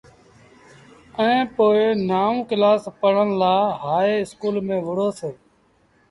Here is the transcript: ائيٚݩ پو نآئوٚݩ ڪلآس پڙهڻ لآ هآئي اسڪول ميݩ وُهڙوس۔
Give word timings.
ائيٚݩ 1.21 1.49
پو 1.55 1.65
نآئوٚݩ 2.09 2.47
ڪلآس 2.49 2.83
پڙهڻ 2.99 3.29
لآ 3.41 3.53
هآئي 3.83 4.13
اسڪول 4.23 4.55
ميݩ 4.67 4.83
وُهڙوس۔ 4.85 5.19